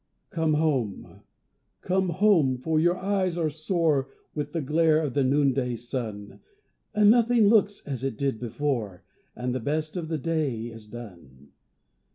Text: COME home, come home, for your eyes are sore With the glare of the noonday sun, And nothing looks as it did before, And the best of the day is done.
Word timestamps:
COME 0.31 0.55
home, 0.55 1.21
come 1.81 2.09
home, 2.09 2.57
for 2.57 2.79
your 2.79 2.97
eyes 2.97 3.37
are 3.37 3.51
sore 3.51 4.09
With 4.33 4.51
the 4.51 4.59
glare 4.59 4.97
of 4.97 5.13
the 5.13 5.23
noonday 5.23 5.75
sun, 5.75 6.39
And 6.95 7.11
nothing 7.11 7.45
looks 7.47 7.85
as 7.85 8.03
it 8.03 8.17
did 8.17 8.39
before, 8.39 9.03
And 9.35 9.53
the 9.53 9.59
best 9.59 9.95
of 9.95 10.07
the 10.07 10.17
day 10.17 10.71
is 10.71 10.87
done. 10.87 11.49